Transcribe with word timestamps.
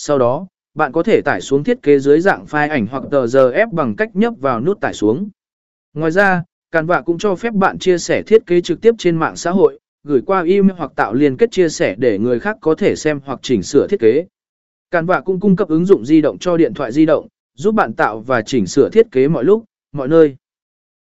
Sau 0.00 0.18
đó, 0.18 0.46
bạn 0.74 0.92
có 0.92 1.02
thể 1.02 1.20
tải 1.24 1.40
xuống 1.40 1.64
thiết 1.64 1.82
kế 1.82 1.98
dưới 1.98 2.20
dạng 2.20 2.44
file 2.44 2.70
ảnh 2.70 2.86
hoặc 2.86 3.04
tờ 3.10 3.26
giờ 3.26 3.50
ép 3.50 3.72
bằng 3.72 3.96
cách 3.96 4.16
nhấp 4.16 4.34
vào 4.40 4.60
nút 4.60 4.80
tải 4.80 4.94
xuống. 4.94 5.28
Ngoài 5.94 6.10
ra, 6.10 6.42
Canva 6.70 7.00
cũng 7.00 7.18
cho 7.18 7.34
phép 7.34 7.54
bạn 7.54 7.78
chia 7.78 7.98
sẻ 7.98 8.22
thiết 8.22 8.46
kế 8.46 8.60
trực 8.60 8.80
tiếp 8.80 8.94
trên 8.98 9.16
mạng 9.16 9.36
xã 9.36 9.50
hội, 9.50 9.78
gửi 10.04 10.20
qua 10.26 10.42
email 10.42 10.78
hoặc 10.78 10.92
tạo 10.96 11.14
liên 11.14 11.36
kết 11.36 11.50
chia 11.50 11.68
sẻ 11.68 11.94
để 11.98 12.18
người 12.18 12.40
khác 12.40 12.56
có 12.60 12.74
thể 12.74 12.96
xem 12.96 13.20
hoặc 13.24 13.40
chỉnh 13.42 13.62
sửa 13.62 13.86
thiết 13.90 14.00
kế. 14.00 14.24
Canva 14.90 15.20
cũng 15.20 15.40
cung 15.40 15.56
cấp 15.56 15.68
ứng 15.68 15.84
dụng 15.84 16.04
di 16.04 16.20
động 16.20 16.38
cho 16.38 16.56
điện 16.56 16.74
thoại 16.74 16.92
di 16.92 17.06
động, 17.06 17.28
giúp 17.54 17.74
bạn 17.74 17.92
tạo 17.92 18.20
và 18.20 18.42
chỉnh 18.42 18.66
sửa 18.66 18.88
thiết 18.88 19.06
kế 19.10 19.28
mọi 19.28 19.44
lúc, 19.44 19.64
mọi 19.92 20.08
nơi. 20.08 20.36